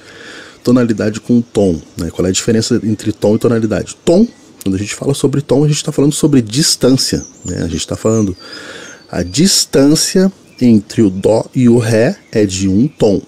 tonalidade 0.65 1.21
com 1.21 1.41
tom. 1.41 1.81
Né? 1.97 2.11
Qual 2.11 2.27
é 2.27 2.31
a 2.31 2.33
diferença 2.33 2.81
entre 2.83 3.13
tom 3.13 3.37
e 3.37 3.39
tonalidade? 3.39 3.97
Tom, 4.05 4.27
quando 4.63 4.75
a 4.75 4.79
gente 4.79 4.95
fala 4.95 5.15
sobre 5.15 5.41
tom, 5.41 5.65
a 5.65 5.69
gente 5.69 5.77
está 5.77 5.93
falando 5.93 6.13
sobre 6.13 6.43
distância. 6.43 7.25
Né? 7.45 7.59
A 7.59 7.69
gente 7.69 7.77
está 7.77 7.97
falando 7.97 8.37
a 9.11 9.23
distância 9.23 10.33
entre 10.61 11.03
o 11.03 11.11
dó 11.11 11.45
e 11.55 11.69
o 11.69 11.79
ré 11.79 12.17
é 12.31 12.45
de 12.45 12.69
um 12.69 12.87
tom. 12.87 13.21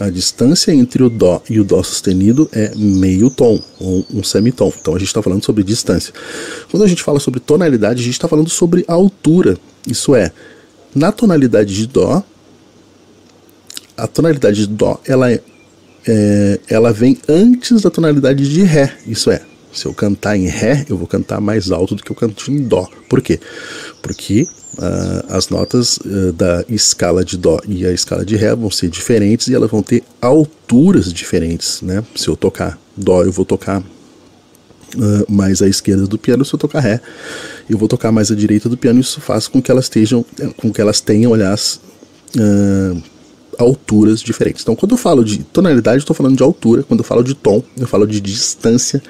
A 0.00 0.10
distância 0.10 0.72
entre 0.72 1.02
o 1.02 1.10
Dó 1.10 1.42
e 1.50 1.58
o 1.58 1.64
Dó 1.64 1.82
sustenido 1.82 2.48
é 2.52 2.72
meio 2.76 3.28
tom, 3.30 3.60
ou 3.80 4.06
um 4.14 4.22
semitom. 4.22 4.72
Então 4.80 4.94
a 4.94 4.98
gente 4.98 5.08
está 5.08 5.20
falando 5.20 5.44
sobre 5.44 5.64
distância. 5.64 6.14
Quando 6.70 6.84
a 6.84 6.86
gente 6.86 7.02
fala 7.02 7.18
sobre 7.18 7.40
tonalidade, 7.40 8.00
a 8.00 8.04
gente 8.04 8.12
está 8.12 8.28
falando 8.28 8.48
sobre 8.48 8.84
altura. 8.86 9.58
Isso 9.88 10.14
é, 10.14 10.30
na 10.94 11.10
tonalidade 11.10 11.74
de 11.74 11.88
Dó, 11.88 12.22
a 13.96 14.06
tonalidade 14.06 14.66
de 14.68 14.72
Dó 14.72 15.00
ela 15.04 15.32
é, 15.32 15.40
é, 16.06 16.60
ela 16.68 16.92
vem 16.92 17.18
antes 17.28 17.82
da 17.82 17.90
tonalidade 17.90 18.48
de 18.48 18.62
Ré. 18.62 18.96
Isso 19.04 19.32
é, 19.32 19.42
se 19.72 19.86
eu 19.86 19.92
cantar 19.92 20.36
em 20.36 20.46
Ré, 20.46 20.86
eu 20.88 20.96
vou 20.96 21.08
cantar 21.08 21.40
mais 21.40 21.72
alto 21.72 21.96
do 21.96 22.04
que 22.04 22.12
eu 22.12 22.16
canto 22.16 22.52
em 22.52 22.62
Dó. 22.62 22.88
Por 23.08 23.20
quê? 23.20 23.40
Porque 24.00 24.46
uh, 24.78 25.26
as 25.28 25.48
notas 25.48 25.98
uh, 25.98 26.32
da 26.32 26.64
escala 26.68 27.24
de 27.24 27.36
Dó 27.36 27.58
e 27.66 27.84
a 27.86 27.92
escala 27.92 28.24
de 28.24 28.36
Ré 28.36 28.54
vão 28.54 28.70
ser 28.70 28.88
diferentes 28.88 29.48
e 29.48 29.54
elas 29.54 29.70
vão 29.70 29.82
ter 29.82 30.02
alturas 30.20 31.12
diferentes. 31.12 31.82
Né? 31.82 32.04
Se 32.14 32.28
eu 32.28 32.36
tocar 32.36 32.78
Dó, 32.96 33.24
eu 33.24 33.32
vou 33.32 33.44
tocar 33.44 33.80
uh, 33.80 33.84
mais 35.28 35.60
à 35.60 35.68
esquerda 35.68 36.06
do 36.06 36.18
piano, 36.18 36.44
se 36.44 36.54
eu 36.54 36.58
tocar 36.58 36.80
Ré, 36.80 37.00
eu 37.68 37.76
vou 37.76 37.88
tocar 37.88 38.12
mais 38.12 38.30
à 38.30 38.34
direita 38.34 38.68
do 38.68 38.76
piano. 38.76 39.00
Isso 39.00 39.20
faz 39.20 39.48
com 39.48 39.60
que 39.60 39.70
elas 39.70 39.86
estejam, 39.86 40.24
com 40.56 40.72
que 40.72 40.80
elas 40.80 41.00
tenham, 41.00 41.34
aliás, 41.34 41.80
alturas 43.58 44.20
diferentes. 44.22 44.62
Então, 44.62 44.76
quando 44.76 44.92
eu 44.92 44.96
falo 44.96 45.24
de 45.24 45.38
tonalidade, 45.38 45.98
estou 45.98 46.16
falando 46.16 46.36
de 46.36 46.42
altura. 46.42 46.82
Quando 46.82 47.00
eu 47.00 47.04
falo 47.04 47.22
de 47.22 47.34
tom, 47.34 47.62
eu 47.76 47.86
falo 47.86 48.06
de 48.06 48.20
distância 48.20 49.02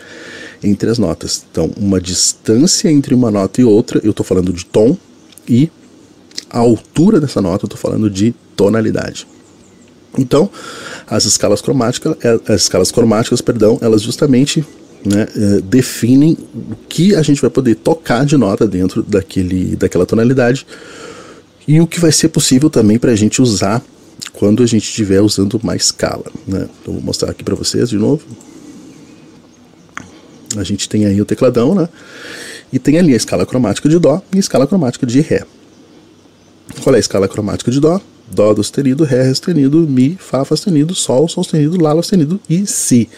entre 0.63 0.91
as 0.91 0.99
notas. 0.99 1.45
Então, 1.51 1.71
uma 1.77 2.01
distância 2.01 2.91
entre 2.91 3.15
uma 3.15 3.31
nota 3.31 3.61
e 3.61 3.65
outra, 3.65 4.01
eu 4.03 4.11
estou 4.11 4.25
falando 4.25 4.53
de 4.53 4.65
tom, 4.65 4.97
e 5.49 5.71
a 6.51 6.59
altura 6.59 7.21
dessa 7.21 7.41
nota, 7.41 7.65
eu 7.65 7.67
estou 7.67 7.79
falando 7.79 8.11
de 8.11 8.35
tonalidade. 8.57 9.27
Então, 10.17 10.51
as 11.07 11.25
escalas 11.25 11.61
cromáticas, 11.61 12.17
é, 12.23 12.53
as 12.53 12.63
escalas 12.63 12.91
cromáticas, 12.91 13.41
perdão, 13.41 13.79
elas 13.81 14.03
justamente 14.03 14.65
né, 15.05 15.27
é, 15.35 15.61
definem 15.61 16.37
o 16.55 16.77
que 16.89 17.15
a 17.15 17.23
gente 17.23 17.41
vai 17.41 17.51
poder 17.51 17.77
tocar 17.77 18.25
de 18.25 18.37
nota 18.37 18.67
dentro 18.67 19.03
daquele, 19.03 19.77
daquela 19.77 20.05
tonalidade 20.05 20.67
e 21.67 21.81
o 21.81 21.87
que 21.87 22.01
vai 22.01 22.11
ser 22.11 22.29
possível 22.29 22.71
também 22.71 22.99
para 22.99 23.13
a 23.13 23.17
gente 23.17 23.43
usar 23.43 23.83
quando 24.33 24.63
a 24.63 24.67
gente 24.67 24.85
estiver 24.85 25.21
usando 25.21 25.61
uma 25.63 25.77
escala. 25.77 26.25
Né? 26.47 26.69
Então, 26.81 26.95
vou 26.95 27.03
mostrar 27.03 27.31
aqui 27.31 27.45
para 27.45 27.55
vocês 27.55 27.91
de 27.91 27.97
novo. 27.97 28.23
A 30.57 30.65
gente 30.65 30.89
tem 30.89 31.05
aí 31.05 31.21
o 31.21 31.27
tecladão, 31.27 31.75
né? 31.75 31.89
E 32.73 32.79
tem 32.79 32.99
ali 32.99 33.15
a 33.15 33.17
escala 33.17 33.47
cromática 33.47 33.89
de 33.89 33.99
Dó 33.99 34.23
e 34.33 34.37
a 34.37 34.41
escala 34.41 34.67
cromática 34.67 35.07
de 35.07 35.21
Ré. 35.21 35.45
Qual 36.83 36.95
é 36.95 36.99
a 36.99 37.01
escala 37.01 37.27
cromática 37.27 37.71
de 37.71 37.81
Dó? 37.81 38.01
Dó 38.31 38.55
sustenido, 38.55 39.05
Ré 39.05 39.27
sustenido, 39.29 39.79
Mi, 39.79 40.17
Fá 40.21 40.45
sustenido, 40.45 40.95
Sol 40.95 41.29
sustenido, 41.29 41.81
Lá 41.81 41.95
sustenido 41.95 42.39
e 42.49 42.67
Si. 42.67 43.09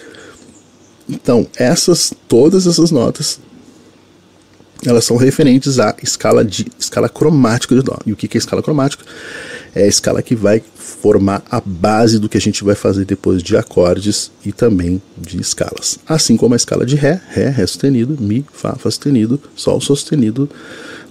Então, 1.08 1.46
essas, 1.56 2.14
todas 2.28 2.66
essas 2.66 2.92
notas, 2.92 3.40
elas 4.86 5.04
são 5.04 5.16
referentes 5.16 5.80
à 5.80 5.94
escala 6.02 6.44
de 6.44 6.66
escala 6.78 7.08
cromática 7.08 7.74
de 7.74 7.82
Dó. 7.82 7.98
E 8.06 8.12
o 8.12 8.16
que 8.16 8.28
é 8.32 8.38
escala 8.38 8.62
cromática? 8.62 9.04
É 9.74 9.84
a 9.84 9.86
escala 9.86 10.22
que 10.22 10.34
vai 10.34 10.62
formar 10.74 11.42
a 11.50 11.60
base 11.60 12.18
do 12.18 12.28
que 12.28 12.36
a 12.36 12.40
gente 12.40 12.64
vai 12.64 12.74
fazer 12.74 13.04
depois 13.04 13.42
de 13.42 13.56
acordes 13.56 14.30
e 14.44 14.52
também 14.52 15.00
de 15.16 15.40
escalas. 15.40 15.98
Assim 16.06 16.36
como 16.36 16.54
a 16.54 16.56
escala 16.56 16.84
de 16.84 16.96
Ré, 16.96 17.20
Ré, 17.28 17.48
Ré 17.48 17.66
sustenido, 17.66 18.16
Mi, 18.20 18.44
Fá, 18.52 18.74
Fá 18.74 18.90
sustenido, 18.90 19.40
Sol 19.54 19.80
sustenido, 19.80 20.48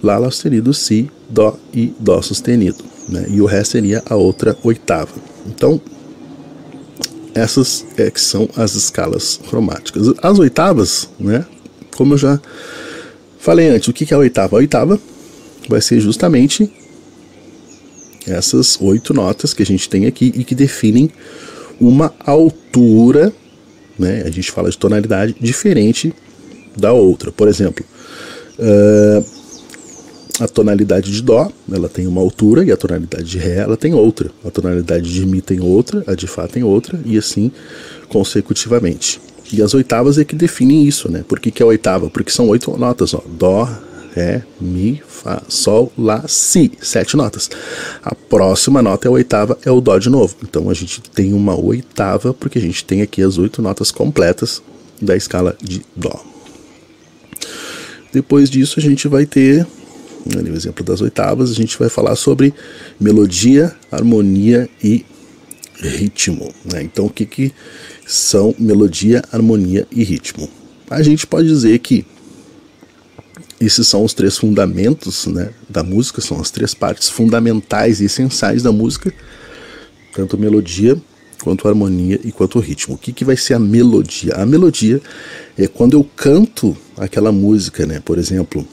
Lá, 0.02 0.18
Lá 0.18 0.30
sustenido, 0.30 0.74
Si, 0.74 1.10
Dó 1.28 1.58
e 1.72 1.94
Dó 1.98 2.20
sustenido. 2.20 2.84
Né? 3.08 3.26
E 3.28 3.40
o 3.40 3.46
Ré 3.46 3.64
seria 3.64 4.02
a 4.06 4.14
outra 4.14 4.56
oitava. 4.62 5.14
Então, 5.46 5.80
essas 7.34 7.86
é 7.96 8.10
que 8.10 8.20
são 8.20 8.48
as 8.56 8.74
escalas 8.74 9.40
cromáticas. 9.48 10.12
As 10.22 10.38
oitavas, 10.38 11.08
né, 11.18 11.44
como 11.96 12.14
eu 12.14 12.18
já 12.18 12.40
falei 13.38 13.68
antes, 13.68 13.88
o 13.88 13.92
que 13.92 14.12
é 14.12 14.16
a 14.16 14.20
oitava? 14.20 14.56
A 14.56 14.58
oitava 14.58 14.98
vai 15.68 15.80
ser 15.80 16.00
justamente 16.00 16.70
essas 18.30 18.80
oito 18.80 19.12
notas 19.12 19.52
que 19.52 19.62
a 19.62 19.66
gente 19.66 19.88
tem 19.88 20.06
aqui 20.06 20.32
e 20.34 20.44
que 20.44 20.54
definem 20.54 21.10
uma 21.80 22.14
altura, 22.24 23.32
né? 23.98 24.22
A 24.26 24.30
gente 24.30 24.50
fala 24.50 24.70
de 24.70 24.78
tonalidade 24.78 25.34
diferente 25.40 26.14
da 26.76 26.92
outra. 26.92 27.32
Por 27.32 27.48
exemplo, 27.48 27.84
uh, 28.58 29.40
a 30.40 30.48
tonalidade 30.48 31.12
de 31.12 31.22
Dó, 31.22 31.50
ela 31.70 31.88
tem 31.88 32.06
uma 32.06 32.20
altura 32.20 32.64
e 32.64 32.72
a 32.72 32.76
tonalidade 32.76 33.24
de 33.24 33.38
Ré, 33.38 33.56
ela 33.56 33.76
tem 33.76 33.94
outra. 33.94 34.30
A 34.44 34.50
tonalidade 34.50 35.12
de 35.12 35.26
Mi 35.26 35.42
tem 35.42 35.60
outra, 35.60 36.02
a 36.06 36.14
de 36.14 36.26
Fá 36.26 36.48
tem 36.48 36.62
outra 36.62 36.98
e 37.04 37.18
assim 37.18 37.50
consecutivamente. 38.08 39.20
E 39.52 39.60
as 39.62 39.74
oitavas 39.74 40.16
é 40.18 40.24
que 40.24 40.34
definem 40.34 40.84
isso, 40.84 41.10
né? 41.10 41.24
Por 41.26 41.40
que, 41.40 41.50
que 41.50 41.62
é 41.62 41.66
oitava? 41.66 42.08
Porque 42.08 42.30
são 42.30 42.48
oito 42.48 42.76
notas, 42.78 43.12
ó. 43.12 43.22
Dó, 43.26 43.68
Ré, 44.14 44.42
Mi, 44.60 45.02
Fá, 45.06 45.42
Sol, 45.48 45.92
Lá, 45.96 46.24
Si. 46.26 46.72
Sete 46.80 47.16
notas. 47.16 47.50
A 48.02 48.14
próxima 48.14 48.82
nota 48.82 49.06
é 49.06 49.08
a 49.08 49.12
oitava, 49.12 49.58
é 49.64 49.70
o 49.70 49.80
Dó 49.80 49.98
de 49.98 50.10
novo. 50.10 50.36
Então 50.42 50.68
a 50.68 50.74
gente 50.74 51.00
tem 51.00 51.32
uma 51.32 51.58
oitava, 51.58 52.34
porque 52.34 52.58
a 52.58 52.62
gente 52.62 52.84
tem 52.84 53.02
aqui 53.02 53.22
as 53.22 53.38
oito 53.38 53.62
notas 53.62 53.90
completas 53.90 54.62
da 55.00 55.16
escala 55.16 55.56
de 55.62 55.82
Dó. 55.94 56.24
Depois 58.12 58.50
disso 58.50 58.80
a 58.80 58.82
gente 58.82 59.06
vai 59.06 59.24
ter, 59.24 59.66
ali 60.36 60.50
o 60.50 60.56
exemplo 60.56 60.84
das 60.84 61.00
oitavas, 61.00 61.50
a 61.50 61.54
gente 61.54 61.78
vai 61.78 61.88
falar 61.88 62.16
sobre 62.16 62.52
melodia, 62.98 63.74
harmonia 63.90 64.68
e 64.82 65.04
ritmo. 65.80 66.52
Né? 66.64 66.82
Então 66.82 67.06
o 67.06 67.10
que, 67.10 67.24
que 67.24 67.52
são 68.06 68.54
melodia, 68.58 69.22
harmonia 69.32 69.86
e 69.90 70.02
ritmo? 70.02 70.48
A 70.90 71.02
gente 71.02 71.26
pode 71.26 71.46
dizer 71.46 71.78
que 71.78 72.04
esses 73.60 73.86
são 73.86 74.02
os 74.02 74.14
três 74.14 74.38
fundamentos 74.38 75.26
né, 75.26 75.50
da 75.68 75.82
música, 75.82 76.20
são 76.22 76.40
as 76.40 76.50
três 76.50 76.72
partes 76.72 77.10
fundamentais 77.10 78.00
e 78.00 78.06
essenciais 78.06 78.62
da 78.62 78.72
música, 78.72 79.12
tanto 80.14 80.38
melodia, 80.38 80.96
quanto 81.42 81.68
harmonia 81.68 82.18
e 82.24 82.32
quanto 82.32 82.58
ritmo. 82.58 82.94
O 82.94 82.98
que, 82.98 83.12
que 83.12 83.24
vai 83.24 83.36
ser 83.36 83.54
a 83.54 83.58
melodia? 83.58 84.34
A 84.34 84.46
melodia 84.46 85.00
é 85.58 85.66
quando 85.66 85.94
eu 85.94 86.04
canto 86.16 86.76
aquela 86.96 87.30
música, 87.30 87.86
né? 87.86 88.00
Por 88.00 88.18
exemplo, 88.18 88.66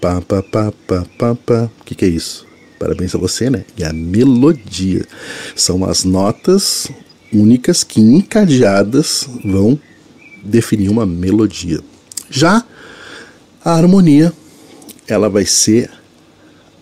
pá, 0.00 0.20
pá, 0.20 0.42
pá, 0.42 0.72
pá, 0.86 1.06
pá, 1.18 1.34
pá. 1.34 1.70
O 1.80 1.84
que, 1.84 1.94
que 1.94 2.04
é 2.04 2.08
isso? 2.08 2.46
Parabéns 2.78 3.14
a 3.14 3.18
você, 3.18 3.48
né? 3.48 3.64
E 3.76 3.84
a 3.84 3.92
melodia 3.92 5.04
são 5.54 5.84
as 5.84 6.04
notas 6.04 6.88
únicas 7.32 7.82
que 7.82 8.00
encadeadas 8.00 9.28
vão 9.44 9.78
definir 10.44 10.90
uma 10.90 11.06
melodia. 11.06 11.80
Já 12.30 12.64
a 13.66 13.72
harmonia, 13.72 14.32
ela 15.08 15.28
vai 15.28 15.44
ser 15.44 15.90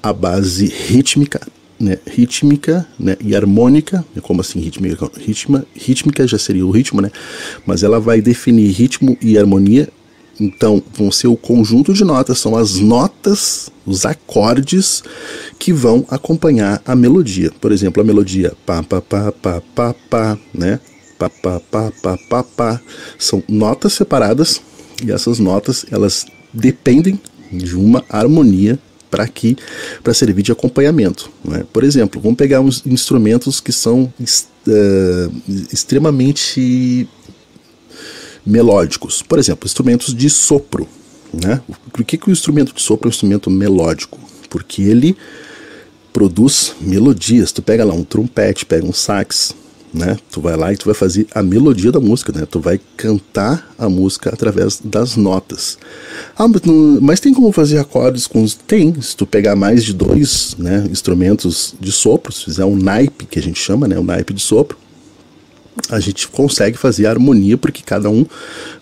a 0.02 0.12
base 0.12 0.66
rítmica, 0.66 1.40
né? 1.80 1.96
Rítmica, 2.06 2.86
né? 3.00 3.16
E 3.22 3.34
harmônica, 3.34 4.04
como 4.20 4.42
assim 4.42 4.60
rítmica? 4.60 5.10
Ritma, 5.18 5.64
rítmica 5.74 6.28
já 6.28 6.36
seria 6.36 6.66
o 6.66 6.70
ritmo, 6.70 7.00
né? 7.00 7.10
Mas 7.64 7.82
ela 7.82 7.98
vai 7.98 8.20
definir 8.20 8.70
ritmo 8.70 9.16
e 9.22 9.38
harmonia. 9.38 9.88
Então, 10.38 10.82
vão 10.92 11.10
ser 11.10 11.28
o 11.28 11.38
conjunto 11.38 11.94
de 11.94 12.04
notas, 12.04 12.38
são 12.38 12.54
as 12.54 12.74
notas, 12.74 13.70
os 13.86 14.04
acordes 14.04 15.02
que 15.58 15.72
vão 15.72 16.04
acompanhar 16.10 16.82
a 16.84 16.94
melodia. 16.94 17.50
Por 17.62 17.72
exemplo, 17.72 18.02
a 18.02 18.04
melodia 18.04 18.52
pá, 18.66 18.82
pá, 18.82 19.00
pá, 19.00 19.32
pá, 19.32 19.62
pá, 19.74 19.94
pá, 20.10 20.38
né? 20.52 20.78
Pá, 21.18 21.30
pá, 21.30 21.60
pá, 21.60 21.90
pá, 22.02 22.18
pá, 22.28 22.42
pá. 22.42 22.80
São 23.18 23.42
notas 23.48 23.94
separadas 23.94 24.60
e 25.02 25.10
essas 25.10 25.38
notas, 25.38 25.86
elas 25.90 26.26
dependem 26.54 27.20
de 27.52 27.76
uma 27.76 28.04
harmonia 28.08 28.78
para 29.11 29.28
que 29.28 29.56
para 30.02 30.14
servir 30.14 30.42
de 30.42 30.52
acompanhamento. 30.52 31.30
Né? 31.44 31.64
Por 31.73 31.84
exemplo, 31.84 32.20
vamos 32.20 32.37
pegar 32.37 32.61
uns 32.61 32.84
instrumentos 32.87 33.61
que 33.61 33.73
são 33.73 34.12
uh, 34.20 35.42
extremamente 35.73 37.08
melódicos. 38.44 39.23
Por 39.23 39.38
exemplo, 39.38 39.66
instrumentos 39.66 40.14
de 40.14 40.28
sopro. 40.28 40.88
Né? 41.32 41.61
Por 41.92 42.04
que, 42.04 42.16
que 42.18 42.28
o 42.28 42.32
instrumento 42.32 42.73
de 42.75 42.82
sopro 42.82 43.06
é 43.06 43.08
um 43.08 43.14
instrumento 43.14 43.50
melódico? 43.50 44.18
Porque 44.50 44.82
ele 44.82 45.16
produz 46.12 46.75
melodias. 46.80 47.52
Tu 47.52 47.62
pega 47.62 47.84
lá 47.84 47.94
um 47.94 48.04
trompete, 48.04 48.66
pega 48.66 48.87
um 48.87 48.92
sax, 48.92 49.54
né? 49.94 50.18
Tu 50.30 50.40
vai 50.40 50.56
lá 50.56 50.72
e 50.72 50.76
tu 50.76 50.86
vai 50.86 50.94
fazer 50.94 51.26
a 51.32 51.42
melodia 51.42 51.92
da 51.92 52.00
música, 52.00 52.32
né? 52.32 52.46
Tu 52.50 52.58
vai 52.58 52.80
cantar 52.96 53.72
a 53.78 53.88
música 53.88 54.30
através 54.30 54.80
das 54.84 55.16
notas. 55.16 55.78
Ah, 56.36 56.46
mas 57.00 57.20
tem 57.20 57.32
como 57.32 57.52
fazer 57.52 57.78
acordes 57.78 58.26
com 58.26 58.42
os... 58.42 58.54
Tem, 58.54 59.00
se 59.00 59.16
tu 59.16 59.24
pegar 59.24 59.54
mais 59.54 59.84
de 59.84 59.94
dois 59.94 60.56
né, 60.58 60.86
instrumentos 60.90 61.74
de 61.80 61.92
sopro, 61.92 62.32
se 62.32 62.44
fizer 62.44 62.64
um 62.64 62.76
naipe, 62.76 63.24
que 63.24 63.38
a 63.38 63.42
gente 63.42 63.60
chama, 63.60 63.86
né? 63.86 63.96
O 63.98 64.02
naipe 64.02 64.34
de 64.34 64.40
sopro, 64.40 64.76
a 65.90 66.00
gente 66.00 66.28
consegue 66.28 66.76
fazer 66.76 67.06
a 67.06 67.10
harmonia 67.10 67.56
porque 67.56 67.82
cada 67.82 68.08
um 68.08 68.24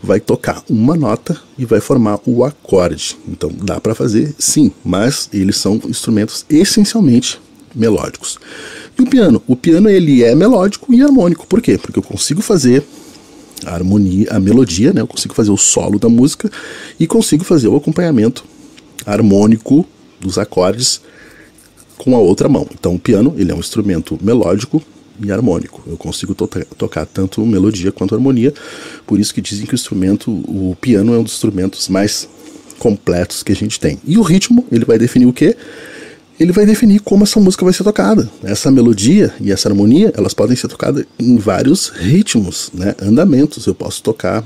vai 0.02 0.20
tocar 0.20 0.62
uma 0.68 0.94
nota 0.94 1.38
e 1.58 1.64
vai 1.64 1.80
formar 1.80 2.20
o 2.26 2.44
acorde. 2.44 3.16
Então 3.28 3.50
dá 3.50 3.80
para 3.80 3.94
fazer 3.94 4.34
sim, 4.38 4.72
mas 4.84 5.28
eles 5.32 5.56
são 5.56 5.80
instrumentos 5.86 6.44
essencialmente 6.48 7.40
melódicos. 7.74 8.38
E 8.98 9.02
o 9.02 9.06
piano? 9.06 9.42
O 9.46 9.56
piano 9.56 9.88
ele 9.88 10.22
é 10.22 10.34
melódico 10.34 10.92
e 10.92 11.02
harmônico. 11.02 11.46
Por 11.46 11.60
quê? 11.60 11.78
Porque 11.78 11.98
eu 11.98 12.02
consigo 12.02 12.42
fazer 12.42 12.84
a 13.64 13.74
harmonia, 13.74 14.26
a 14.30 14.40
melodia, 14.40 14.92
né? 14.92 15.00
Eu 15.00 15.06
consigo 15.06 15.34
fazer 15.34 15.50
o 15.50 15.56
solo 15.56 15.98
da 15.98 16.08
música 16.08 16.50
e 16.98 17.06
consigo 17.06 17.44
fazer 17.44 17.68
o 17.68 17.76
acompanhamento 17.76 18.44
harmônico 19.06 19.86
dos 20.20 20.38
acordes 20.38 21.00
com 21.96 22.16
a 22.16 22.18
outra 22.18 22.48
mão. 22.48 22.66
Então 22.72 22.94
o 22.94 22.98
piano 22.98 23.34
ele 23.36 23.50
é 23.50 23.54
um 23.54 23.60
instrumento 23.60 24.18
melódico 24.22 24.82
e 25.22 25.30
harmônico. 25.30 25.82
Eu 25.86 25.96
consigo 25.96 26.34
to 26.34 26.48
tocar 26.76 27.06
tanto 27.06 27.44
melodia 27.46 27.92
quanto 27.92 28.14
harmonia, 28.14 28.52
por 29.06 29.20
isso 29.20 29.32
que 29.34 29.40
dizem 29.40 29.66
que 29.66 29.74
o 29.74 29.76
instrumento, 29.76 30.30
o 30.30 30.76
piano 30.80 31.14
é 31.14 31.18
um 31.18 31.22
dos 31.22 31.34
instrumentos 31.34 31.88
mais 31.88 32.28
completos 32.78 33.42
que 33.42 33.52
a 33.52 33.56
gente 33.56 33.78
tem. 33.78 33.98
E 34.04 34.18
o 34.18 34.22
ritmo, 34.22 34.66
ele 34.72 34.84
vai 34.84 34.98
definir 34.98 35.26
o 35.26 35.32
quê? 35.32 35.56
Ele 36.42 36.50
vai 36.50 36.66
definir 36.66 36.98
como 36.98 37.22
essa 37.22 37.38
música 37.38 37.64
vai 37.64 37.72
ser 37.72 37.84
tocada. 37.84 38.28
Essa 38.42 38.68
melodia 38.68 39.32
e 39.40 39.52
essa 39.52 39.68
harmonia, 39.68 40.12
elas 40.16 40.34
podem 40.34 40.56
ser 40.56 40.66
tocadas 40.66 41.04
em 41.16 41.36
vários 41.36 41.90
ritmos, 41.90 42.68
né? 42.74 42.96
andamentos. 43.00 43.64
Eu 43.64 43.76
posso 43.76 44.02
tocar 44.02 44.42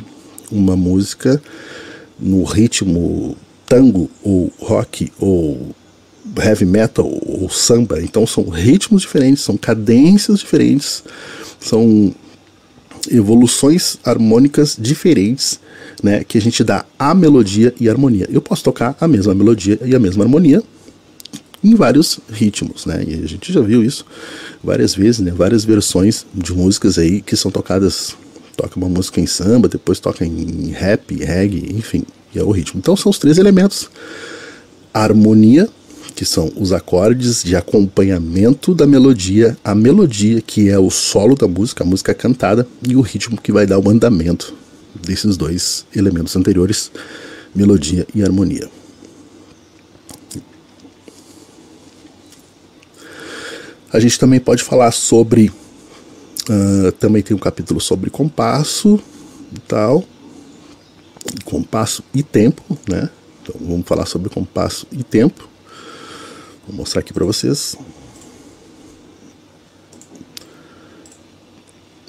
uma 0.53 0.77
música 0.77 1.41
no 2.21 2.45
ritmo 2.45 3.35
tango 3.65 4.11
ou 4.23 4.53
rock 4.59 5.11
ou 5.19 5.75
heavy 6.39 6.67
metal 6.67 7.11
ou 7.25 7.49
samba. 7.49 8.03
Então 8.03 8.27
são 8.27 8.45
ritmos 8.47 9.01
diferentes, 9.01 9.43
são 9.43 9.57
cadências 9.57 10.41
diferentes, 10.41 11.03
são 11.59 12.15
evoluções 13.11 13.97
harmônicas 14.05 14.77
diferentes, 14.79 15.59
né, 16.03 16.23
que 16.25 16.37
a 16.37 16.43
gente 16.43 16.63
dá 16.63 16.85
a 16.99 17.15
melodia 17.15 17.73
e 17.81 17.89
harmonia. 17.89 18.29
Eu 18.31 18.43
posso 18.43 18.63
tocar 18.63 18.95
a 19.01 19.09
mesma 19.09 19.35
melodia 19.35 19.79
e 19.83 19.95
a 19.95 19.99
mesma 19.99 20.25
harmonia 20.25 20.63
em 21.71 21.75
vários 21.75 22.21
ritmos, 22.31 22.87
né? 22.87 23.05
E 23.07 23.15
a 23.15 23.27
gente 23.27 23.53
já 23.53 23.61
viu 23.61 23.83
isso 23.83 24.05
várias 24.63 24.95
vezes, 24.95 25.21
né? 25.21 25.33
Várias 25.33 25.65
versões 25.65 26.25
de 26.35 26.53
músicas 26.53 26.99
aí 26.99 27.21
que 27.21 27.37
são 27.37 27.51
tocadas, 27.51 28.17
toca 28.57 28.77
uma 28.77 28.89
música 28.89 29.21
em 29.21 29.27
samba, 29.27 29.69
depois 29.69 29.99
toca 29.99 30.25
em 30.25 30.71
rap, 30.71 31.15
reggae, 31.17 31.75
enfim, 31.75 32.05
é 32.35 32.43
o 32.43 32.51
ritmo. 32.51 32.79
Então 32.79 32.97
são 32.97 33.11
os 33.11 33.19
três 33.19 33.39
elementos: 33.39 33.91
a 34.93 35.03
harmonia, 35.03 35.69
que 36.15 36.25
são 36.25 36.53
os 36.57 36.73
acordes 36.73 37.43
de 37.43 37.57
acompanhamento 37.57 38.75
da 38.75 38.87
melodia, 38.87 39.57
a 39.65 39.75
melodia, 39.75 40.41
que 40.41 40.69
é 40.69 40.79
o 40.79 40.91
solo 40.91 41.35
da 41.35 41.49
música, 41.49 41.85
a 41.85 41.87
música 41.87 42.15
cantada, 42.15 42.67
e 42.87 42.97
o 42.97 43.01
ritmo, 43.01 43.41
que 43.41 43.53
vai 43.53 43.67
dar 43.67 43.79
o 43.79 43.91
andamento 43.91 44.55
desses 45.05 45.37
dois 45.37 45.85
elementos 45.95 46.35
anteriores, 46.37 46.91
melodia 47.55 48.07
e 48.15 48.23
harmonia. 48.23 48.69
A 53.93 54.01
gente 54.01 54.19
também 54.19 54.41
pode 54.41 54.63
falar 54.63 54.91
sobre. 54.91 55.51
Uh, 56.49 56.93
também 56.93 57.23
tem 57.23 57.37
um 57.37 57.41
capítulo 57.41 57.81
sobre 57.81 58.11
compasso 58.11 59.01
e 59.55 59.61
tal. 59.61 60.05
Compasso 61.45 62.05
e 62.15 62.23
tempo, 62.23 62.63
né? 62.89 63.11
Então 63.43 63.55
vamos 63.61 63.87
falar 63.87 64.07
sobre 64.07 64.29
compasso 64.29 64.87
e 64.93 65.03
tempo. 65.03 65.49
Vou 66.67 66.77
mostrar 66.77 67.01
aqui 67.01 67.13
para 67.13 67.25
vocês. 67.25 67.77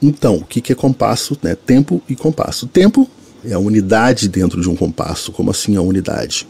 Então, 0.02 0.36
o 0.36 0.46
que 0.46 0.72
é 0.72 0.76
compasso? 0.76 1.38
Né? 1.42 1.56
Tempo 1.56 2.02
e 2.08 2.16
compasso. 2.16 2.68
Tempo 2.68 3.10
é 3.44 3.54
a 3.54 3.60
unidade 3.60 4.28
dentro 4.28 4.62
de 4.62 4.70
um 4.70 4.76
compasso. 4.76 5.32
Como 5.32 5.50
assim 5.52 5.76
a 5.76 5.82
unidade? 5.82 6.48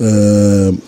Uh, 0.00 0.78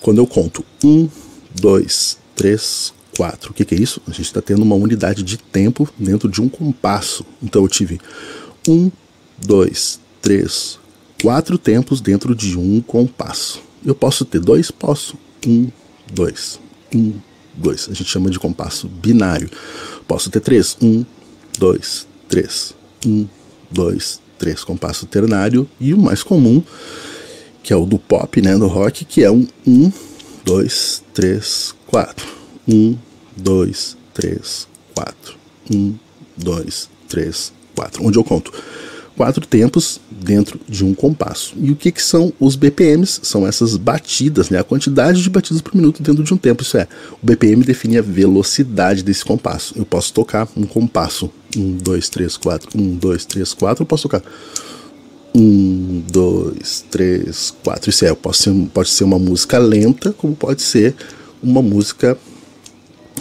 quando 0.00 0.18
eu 0.18 0.26
conto 0.26 0.64
um, 0.84 1.08
dois, 1.54 2.18
três, 2.34 2.92
quatro. 3.16 3.52
O 3.52 3.54
que, 3.54 3.74
é 3.74 3.78
isso? 3.78 4.00
A 4.06 4.10
gente 4.10 4.22
está 4.22 4.42
tendo 4.42 4.62
uma 4.62 4.74
unidade 4.74 5.22
de 5.22 5.36
tempo 5.36 5.88
dentro 5.98 6.28
de 6.28 6.42
um 6.42 6.48
compasso. 6.48 7.24
Então 7.42 7.62
eu 7.62 7.68
tive 7.68 8.00
um, 8.68 8.90
dois, 9.38 10.00
três, 10.20 10.78
quatro 11.22 11.56
tempos 11.56 12.00
dentro 12.00 12.34
de 12.34 12.58
um 12.58 12.80
compasso. 12.80 13.62
Eu 13.84 13.94
posso 13.94 14.24
ter 14.24 14.40
dois? 14.40 14.70
Posso. 14.70 15.16
Um, 15.46 15.68
dois. 16.12 16.58
Um, 16.94 17.14
dois. 17.54 17.88
A 17.90 17.94
gente 17.94 18.10
chama 18.10 18.30
de 18.30 18.38
compasso 18.38 18.88
binário. 18.88 19.50
Posso 20.08 20.30
ter 20.30 20.40
três? 20.40 20.76
Um, 20.82 21.04
dois, 21.58 22.06
três. 22.28 22.74
Um, 23.06 23.26
dois, 23.70 24.20
três. 24.38 24.64
Compasso 24.64 25.06
ternário. 25.06 25.68
E 25.78 25.92
o 25.92 25.98
mais 25.98 26.22
comum, 26.22 26.62
que 27.62 27.72
é 27.72 27.76
o 27.76 27.84
do 27.84 27.98
pop, 27.98 28.40
né, 28.40 28.56
do 28.56 28.66
rock, 28.66 29.04
que 29.04 29.22
é 29.22 29.30
um 29.30 29.46
um, 29.66 29.92
dois, 30.44 31.02
três, 31.12 31.74
quatro. 31.86 32.26
Um, 32.68 32.96
dois, 33.36 33.96
três, 34.12 34.68
quatro. 34.94 35.36
Um, 35.72 35.94
dois, 36.36 36.88
três, 37.08 37.52
quatro. 37.74 38.04
Onde 38.04 38.18
eu 38.18 38.24
conto 38.24 38.52
quatro 39.16 39.46
tempos 39.46 40.00
dentro 40.10 40.60
de 40.68 40.84
um 40.84 40.94
compasso. 40.94 41.54
E 41.56 41.70
o 41.70 41.76
que, 41.76 41.92
que 41.92 42.02
são 42.02 42.32
os 42.38 42.56
BPMs? 42.56 43.20
São 43.22 43.46
essas 43.46 43.76
batidas, 43.76 44.50
né? 44.50 44.58
a 44.58 44.64
quantidade 44.64 45.22
de 45.22 45.30
batidas 45.30 45.62
por 45.62 45.74
minuto 45.74 46.02
dentro 46.02 46.22
de 46.22 46.34
um 46.34 46.36
tempo. 46.36 46.62
Isso 46.62 46.76
é, 46.76 46.88
o 47.22 47.26
BPM 47.26 47.62
define 47.64 47.98
a 47.98 48.02
velocidade 48.02 49.02
desse 49.02 49.24
compasso. 49.24 49.74
Eu 49.76 49.84
posso 49.84 50.12
tocar 50.12 50.48
um 50.56 50.64
compasso. 50.64 51.30
Um, 51.56 51.76
dois, 51.76 52.08
três, 52.08 52.36
quatro. 52.36 52.68
Um, 52.74 52.96
dois, 52.96 53.24
três, 53.24 53.54
quatro. 53.54 53.82
Eu 53.82 53.86
posso 53.86 54.04
tocar. 54.04 54.22
Um, 55.34 56.02
dois, 56.10 56.84
três, 56.90 57.52
quatro. 57.62 57.90
Isso 57.90 58.04
é, 58.04 58.14
posso 58.14 58.42
ser, 58.44 58.66
pode 58.66 58.90
ser 58.90 59.04
uma 59.04 59.18
música 59.18 59.58
lenta, 59.58 60.12
como 60.12 60.34
pode 60.34 60.62
ser 60.62 60.94
uma 61.42 61.60
música 61.60 62.16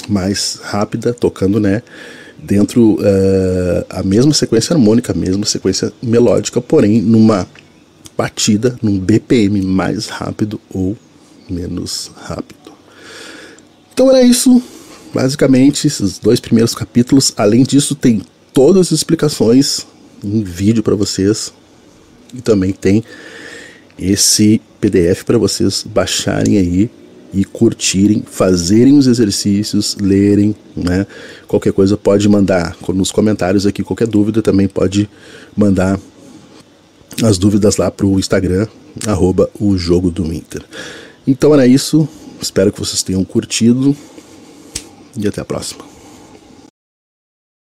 mais 0.07 0.59
rápida, 0.61 1.13
tocando, 1.13 1.59
né? 1.59 1.81
dentro 2.43 2.95
uh, 2.95 3.85
a 3.89 4.03
mesma 4.03 4.33
sequência 4.33 4.73
harmônica, 4.73 5.13
a 5.13 5.15
mesma 5.15 5.45
sequência 5.45 5.91
melódica, 6.01 6.59
porém 6.59 7.01
numa 7.01 7.47
batida, 8.17 8.77
num 8.81 8.99
BPM 8.99 9.61
mais 9.61 10.07
rápido 10.07 10.59
ou 10.69 10.95
menos 11.49 12.11
rápido. 12.15 12.73
Então 13.93 14.09
era 14.09 14.21
isso, 14.21 14.61
basicamente, 15.13 15.87
esses 15.87 16.19
dois 16.19 16.39
primeiros 16.39 16.75
capítulos. 16.75 17.33
Além 17.37 17.63
disso, 17.63 17.95
tem 17.95 18.21
todas 18.53 18.87
as 18.87 18.91
explicações 18.91 19.85
em 20.23 20.43
vídeo 20.43 20.83
para 20.83 20.95
vocês 20.95 21.53
e 22.33 22.41
também 22.41 22.71
tem 22.71 23.03
esse 23.97 24.61
PDF 24.81 25.23
para 25.23 25.37
vocês 25.37 25.83
baixarem 25.87 26.57
aí 26.57 26.89
e 27.33 27.43
curtirem, 27.43 28.23
fazerem 28.25 28.97
os 28.97 29.07
exercícios, 29.07 29.97
lerem, 29.99 30.55
né? 30.75 31.07
Qualquer 31.47 31.73
coisa 31.73 31.97
pode 31.97 32.29
mandar 32.29 32.75
nos 32.89 33.11
comentários 33.11 33.65
aqui, 33.65 33.83
qualquer 33.83 34.07
dúvida 34.07 34.41
também 34.41 34.67
pode 34.67 35.09
mandar 35.55 35.99
as 37.23 37.37
dúvidas 37.37 37.77
lá 37.77 37.89
para 37.89 38.05
o 38.05 38.19
Instagram, 38.19 38.67
arroba 39.07 39.49
o 39.59 39.77
Jogo 39.77 40.11
do 40.11 40.31
Inter. 40.31 40.63
Então 41.25 41.53
era 41.53 41.65
isso, 41.65 42.07
espero 42.39 42.71
que 42.71 42.79
vocês 42.79 43.01
tenham 43.01 43.23
curtido 43.23 43.95
e 45.17 45.27
até 45.27 45.41
a 45.41 45.45
próxima. 45.45 45.92